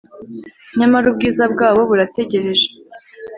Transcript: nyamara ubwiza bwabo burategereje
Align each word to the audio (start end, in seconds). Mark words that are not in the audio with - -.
nyamara 0.77 1.05
ubwiza 1.11 1.43
bwabo 1.53 1.81
burategereje 1.89 2.67